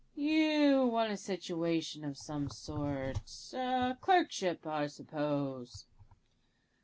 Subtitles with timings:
[0.15, 3.19] "You want a situation of some sort
[3.53, 5.85] a clerkship, I suppose?"